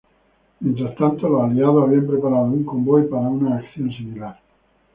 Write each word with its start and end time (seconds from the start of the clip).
Mientras 0.61 0.95
tanto, 0.95 1.29
los 1.29 1.43
Aliados 1.43 1.83
habían 1.87 2.07
preparado 2.07 2.45
un 2.45 2.65
convoy 2.65 3.03
para 3.07 3.27
una 3.27 3.57
acción 3.57 3.87
similar. 3.91 4.39